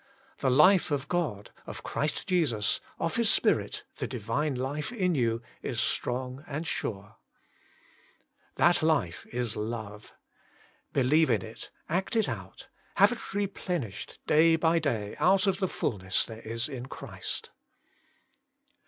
[0.39, 5.43] The life of God, of Christ Jesus, of His Spirit, the Divine life in you,
[5.61, 7.17] is strong and sure.
[8.55, 8.55] 2.
[8.55, 10.15] That life is love.
[10.91, 11.69] Believe in it.
[11.87, 12.67] Act it out.
[12.95, 17.51] Have it replenished day by day out of the fulness there is in Christ.